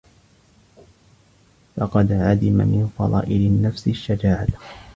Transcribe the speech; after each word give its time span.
فَقَدْ 1.77 2.11
عَدِمَ 2.11 2.51
مِنْ 2.53 2.91
فَضَائِلِ 2.97 3.45
النَّفْسِ 3.47 3.87
الشَّجَاعَةَ 3.87 4.47